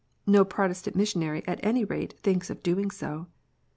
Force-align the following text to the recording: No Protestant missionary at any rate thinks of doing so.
No 0.25 0.43
Protestant 0.43 0.95
missionary 0.95 1.47
at 1.47 1.59
any 1.61 1.85
rate 1.85 2.17
thinks 2.21 2.49
of 2.49 2.63
doing 2.63 2.89
so. 2.89 3.27